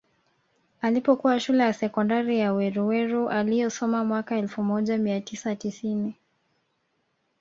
[0.81, 6.15] Alipokuwa Shule ya Sekondari ya Weruweru aliyosoma mwaka elfu moja mia tisa tisini